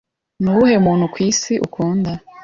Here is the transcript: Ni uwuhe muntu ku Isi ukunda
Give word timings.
Ni 0.41 0.49
uwuhe 0.51 0.75
muntu 0.85 1.05
ku 1.13 1.17
Isi 1.29 1.53
ukunda 1.65 2.11